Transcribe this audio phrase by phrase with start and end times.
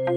[0.00, 0.08] Xin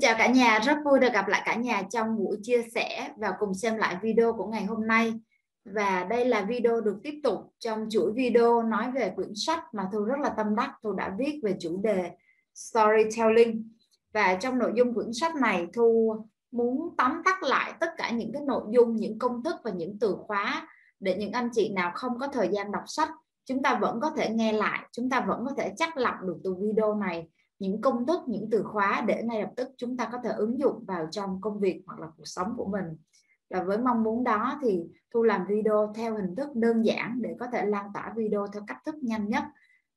[0.00, 3.32] chào cả nhà, rất vui được gặp lại cả nhà trong buổi chia sẻ và
[3.38, 5.12] cùng xem lại video của ngày hôm nay.
[5.64, 9.88] Và đây là video được tiếp tục trong chuỗi video nói về quyển sách mà
[9.92, 10.70] Thu rất là tâm đắc.
[10.82, 12.10] Thu đã viết về chủ đề
[12.54, 13.68] storytelling.
[14.12, 16.16] Và trong nội dung quyển sách này Thu
[16.52, 19.98] muốn tóm tắt lại tất cả những cái nội dung, những công thức và những
[19.98, 20.68] từ khóa
[21.00, 23.10] để những anh chị nào không có thời gian đọc sách
[23.44, 26.40] chúng ta vẫn có thể nghe lại, chúng ta vẫn có thể chắc lọc được
[26.44, 30.08] từ video này những công thức những từ khóa để ngay lập tức chúng ta
[30.12, 32.84] có thể ứng dụng vào trong công việc hoặc là cuộc sống của mình.
[33.50, 34.82] Và với mong muốn đó thì
[35.14, 38.62] thu làm video theo hình thức đơn giản để có thể lan tỏa video theo
[38.66, 39.44] cách thức nhanh nhất.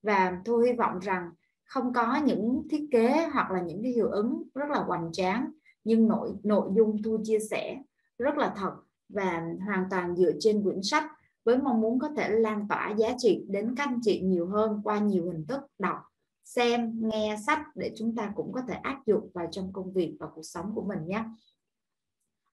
[0.03, 1.31] Và thu hy vọng rằng
[1.65, 5.51] không có những thiết kế hoặc là những cái hiệu ứng rất là hoành tráng
[5.85, 7.77] nhưng nội nội dung thu chia sẻ
[8.17, 8.73] rất là thật
[9.09, 11.11] và hoàn toàn dựa trên quyển sách
[11.45, 14.81] với mong muốn có thể lan tỏa giá trị đến các anh chị nhiều hơn
[14.83, 15.97] qua nhiều hình thức đọc,
[16.43, 20.17] xem, nghe sách để chúng ta cũng có thể áp dụng vào trong công việc
[20.19, 21.23] và cuộc sống của mình nhé.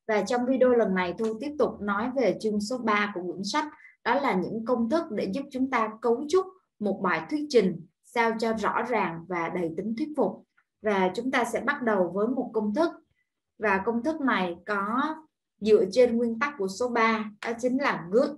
[0.08, 3.44] Và trong video lần này Thu tiếp tục nói về chương số 3 của quyển
[3.44, 3.64] sách,
[4.04, 6.46] đó là những công thức để giúp chúng ta cấu trúc
[6.78, 10.44] một bài thuyết trình sao cho rõ ràng và đầy tính thuyết phục.
[10.82, 12.90] Và chúng ta sẽ bắt đầu với một công thức
[13.62, 15.16] và công thức này có
[15.60, 18.30] dựa trên nguyên tắc của số 3 đó chính là good,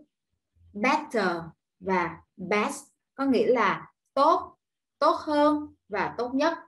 [0.73, 1.37] better
[1.81, 2.85] và best.
[3.15, 4.57] Có nghĩa là tốt
[4.99, 6.59] tốt hơn và tốt nhất.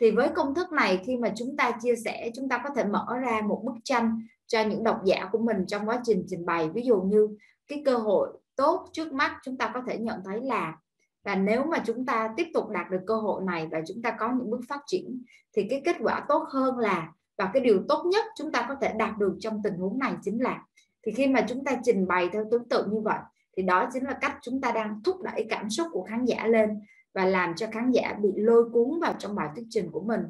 [0.00, 2.84] Thì với công thức này khi mà chúng ta chia sẻ chúng ta có thể
[2.84, 6.46] mở ra một bức tranh cho những độc giả của mình trong quá trình trình
[6.46, 6.70] bày.
[6.70, 7.28] Ví dụ như
[7.68, 10.76] cái cơ hội tốt trước mắt chúng ta có thể nhận thấy là
[11.24, 14.16] và nếu mà chúng ta tiếp tục đạt được cơ hội này và chúng ta
[14.18, 17.82] có những bước phát triển thì cái kết quả tốt hơn là và cái điều
[17.88, 20.62] tốt nhất chúng ta có thể đạt được trong tình huống này chính là,
[21.06, 23.18] thì khi mà chúng ta trình bày theo tương tự như vậy,
[23.56, 26.46] thì đó chính là cách chúng ta đang thúc đẩy cảm xúc của khán giả
[26.46, 26.80] lên
[27.14, 30.20] và làm cho khán giả bị lôi cuốn vào trong bài thuyết trình của mình.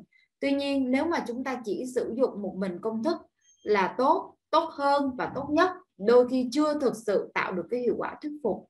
[0.41, 3.17] Tuy nhiên, nếu mà chúng ta chỉ sử dụng một mình công thức
[3.63, 7.81] là tốt tốt hơn và tốt nhất, đôi khi chưa thực sự tạo được cái
[7.81, 8.69] hiệu quả thuyết phục.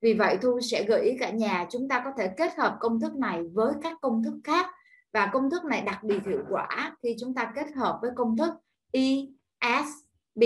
[0.00, 3.00] Vì vậy, thu sẽ gợi ý cả nhà chúng ta có thể kết hợp công
[3.00, 4.66] thức này với các công thức khác
[5.12, 8.36] và công thức này đặc biệt hiệu quả khi chúng ta kết hợp với công
[8.36, 8.54] thức
[8.92, 10.42] ESB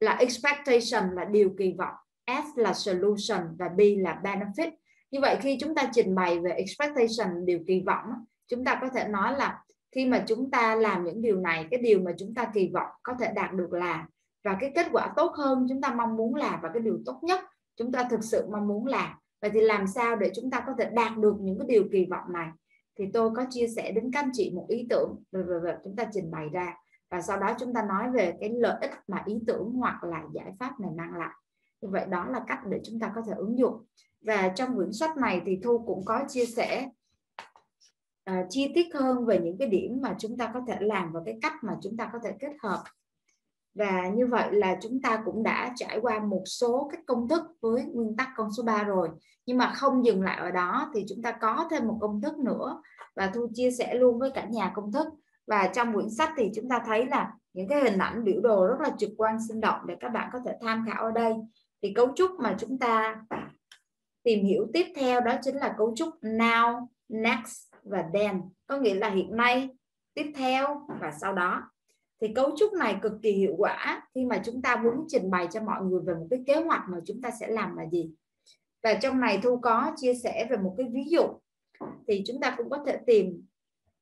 [0.00, 1.94] là expectation, là điều kỳ vọng.
[2.26, 4.70] S là solution và B là benefit.
[5.10, 8.04] Như vậy khi chúng ta trình bày về expectation, điều kỳ vọng,
[8.48, 9.62] chúng ta có thể nói là
[9.92, 12.88] khi mà chúng ta làm những điều này, cái điều mà chúng ta kỳ vọng
[13.02, 14.06] có thể đạt được là,
[14.44, 17.20] và cái kết quả tốt hơn chúng ta mong muốn là, và cái điều tốt
[17.22, 17.40] nhất
[17.76, 19.18] chúng ta thực sự mong muốn là.
[19.40, 22.06] Vậy thì làm sao để chúng ta có thể đạt được những cái điều kỳ
[22.10, 22.48] vọng này?
[22.98, 25.74] Thì tôi có chia sẻ đến các anh chị một ý tưởng rồi, rồi, rồi
[25.84, 26.74] chúng ta trình bày ra.
[27.10, 30.24] Và sau đó chúng ta nói về cái lợi ích mà ý tưởng hoặc là
[30.34, 31.34] giải pháp này mang lại.
[31.80, 33.84] Như vậy đó là cách để chúng ta có thể ứng dụng.
[34.20, 36.88] Và trong quyển sách này thì thu cũng có chia sẻ
[38.30, 41.20] uh, chi tiết hơn về những cái điểm mà chúng ta có thể làm và
[41.26, 42.82] cái cách mà chúng ta có thể kết hợp
[43.74, 47.42] và như vậy là chúng ta cũng đã trải qua một số các công thức
[47.60, 49.08] với nguyên tắc con số 3 rồi.
[49.46, 52.38] Nhưng mà không dừng lại ở đó thì chúng ta có thêm một công thức
[52.38, 52.82] nữa.
[53.16, 55.06] Và thu chia sẻ luôn với cả nhà công thức.
[55.46, 58.66] Và trong quyển sách thì chúng ta thấy là những cái hình ảnh biểu đồ
[58.66, 61.34] rất là trực quan, sinh động để các bạn có thể tham khảo ở đây.
[61.82, 63.16] Thì cấu trúc mà chúng ta
[64.22, 68.42] tìm hiểu tiếp theo đó chính là cấu trúc now, next và then.
[68.66, 69.68] Có nghĩa là hiện nay,
[70.14, 71.70] tiếp theo và sau đó
[72.20, 74.08] thì cấu trúc này cực kỳ hiệu quả.
[74.14, 76.82] Khi mà chúng ta muốn trình bày cho mọi người về một cái kế hoạch
[76.88, 78.10] mà chúng ta sẽ làm là gì.
[78.82, 81.22] Và trong này thu có chia sẻ về một cái ví dụ.
[82.08, 83.46] Thì chúng ta cũng có thể tìm.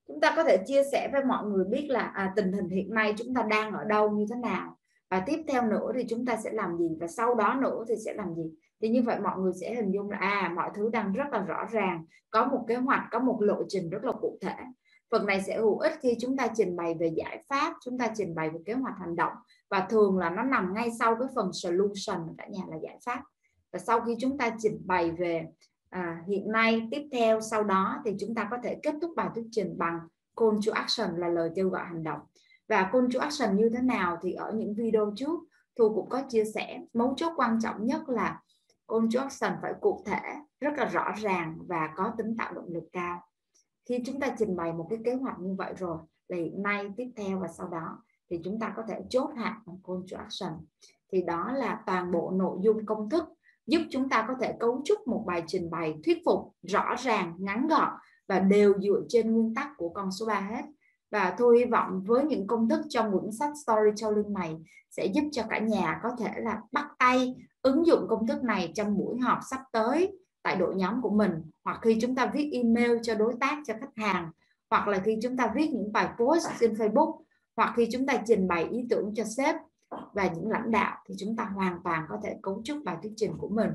[0.09, 2.95] Chúng ta có thể chia sẻ với mọi người biết là à, tình hình hiện
[2.95, 4.77] nay chúng ta đang ở đâu như thế nào.
[5.11, 6.89] Và tiếp theo nữa thì chúng ta sẽ làm gì?
[7.01, 8.51] Và sau đó nữa thì sẽ làm gì?
[8.81, 11.39] Thì như vậy mọi người sẽ hình dung là à mọi thứ đang rất là
[11.43, 12.05] rõ ràng.
[12.31, 14.55] Có một kế hoạch có một lộ trình rất là cụ thể
[15.11, 18.11] phần này sẽ hữu ích khi chúng ta trình bày về giải pháp chúng ta
[18.17, 19.33] trình bày về kế hoạch hành động.
[19.71, 23.23] Và thường là nó nằm ngay sau cái phần solution cả nhà là giải pháp.
[23.73, 25.47] Và sau khi chúng ta trình bày về
[25.91, 29.29] à, hiện nay tiếp theo sau đó thì chúng ta có thể kết thúc bài
[29.35, 29.99] thuyết trình bằng
[30.37, 32.21] call to action là lời kêu gọi hành động.
[32.69, 35.41] Và call to action như thế nào thì ở những video trước
[35.79, 36.81] thu cũng có chia sẻ.
[36.95, 38.41] Mấu chốt quan trọng nhất là
[38.89, 40.21] call to action phải cụ thể
[40.61, 43.21] rất là rõ ràng và có tính tạo động lực cao
[43.89, 45.99] khi chúng ta trình bày một cái kế hoạch như vậy rồi
[46.29, 49.53] là hiện nay, tiếp theo và sau đó, thì chúng ta có thể chốt hạn
[49.67, 50.53] bằng call to action.
[51.13, 53.25] Thì đó là toàn bộ nội dung công thức
[53.67, 57.35] giúp chúng ta có thể cấu trúc một bài trình bày thuyết phục, rõ ràng,
[57.39, 57.89] ngắn gọn
[58.29, 60.63] và đều dựa trên nguyên tắc của con số 3 hết.
[61.11, 64.57] Và tôi hy vọng với những công thức trong quyển sách storytelling này
[64.91, 68.73] sẽ giúp cho cả nhà có thể là bắt tay ứng dụng công thức này
[68.75, 71.31] trong buổi họp sắp tới tại đội nhóm của mình,
[71.65, 74.31] hoặc khi chúng ta viết email cho đối tác, cho khách hàng,
[74.71, 77.21] hoặc là khi chúng ta viết những bài post trên Facebook,
[77.57, 79.55] hoặc khi chúng ta trình bày ý tưởng cho sếp
[80.13, 83.13] và những lãnh đạo, thì chúng ta hoàn toàn có thể cấu trúc bài thuyết
[83.17, 83.71] trình của mình.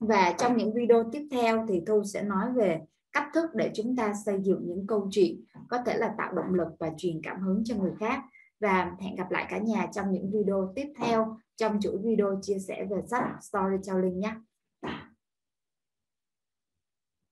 [0.00, 2.80] Và trong những video tiếp theo thì tôi sẽ nói về
[3.12, 6.54] cách thức để chúng ta xây dựng những câu chuyện có thể là tạo động
[6.54, 8.22] lực và truyền cảm hứng cho người khác.
[8.60, 12.58] Và hẹn gặp lại cả nhà trong những video tiếp theo trong chuỗi video chia
[12.58, 14.34] sẻ về sách storytelling nhé.